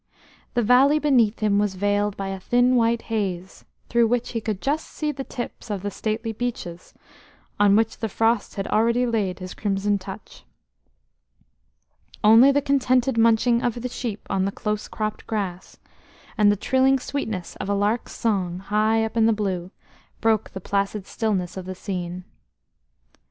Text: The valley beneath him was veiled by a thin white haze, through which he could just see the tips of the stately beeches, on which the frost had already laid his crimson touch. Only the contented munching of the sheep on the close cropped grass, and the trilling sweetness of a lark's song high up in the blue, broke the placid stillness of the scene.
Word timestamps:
The 0.55 0.63
valley 0.63 0.97
beneath 0.97 1.41
him 1.41 1.59
was 1.59 1.75
veiled 1.75 2.17
by 2.17 2.29
a 2.29 2.39
thin 2.39 2.75
white 2.75 3.03
haze, 3.03 3.65
through 3.87 4.07
which 4.07 4.31
he 4.31 4.41
could 4.41 4.59
just 4.59 4.87
see 4.89 5.11
the 5.11 5.23
tips 5.23 5.69
of 5.69 5.83
the 5.83 5.91
stately 5.91 6.31
beeches, 6.33 6.95
on 7.59 7.75
which 7.75 7.99
the 7.99 8.09
frost 8.09 8.55
had 8.55 8.65
already 8.69 9.05
laid 9.05 9.37
his 9.37 9.53
crimson 9.53 9.99
touch. 9.99 10.43
Only 12.23 12.51
the 12.51 12.63
contented 12.63 13.15
munching 13.15 13.61
of 13.61 13.79
the 13.83 13.89
sheep 13.89 14.25
on 14.27 14.45
the 14.45 14.51
close 14.51 14.87
cropped 14.87 15.27
grass, 15.27 15.77
and 16.35 16.51
the 16.51 16.55
trilling 16.55 16.97
sweetness 16.97 17.55
of 17.57 17.69
a 17.69 17.75
lark's 17.75 18.13
song 18.13 18.57
high 18.57 19.05
up 19.05 19.15
in 19.15 19.27
the 19.27 19.33
blue, 19.33 19.69
broke 20.19 20.49
the 20.49 20.61
placid 20.61 21.05
stillness 21.05 21.57
of 21.57 21.65
the 21.65 21.75
scene. 21.75 22.23